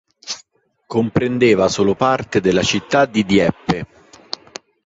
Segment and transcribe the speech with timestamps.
[0.87, 3.85] Comprendeva solo parte della città di Dieppe.